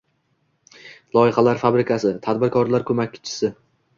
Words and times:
“Loyihalar 1.17 1.59
fabrikasi”– 1.65 2.13
tadbirkorlar 2.27 2.87
ko‘makchising 2.91 3.57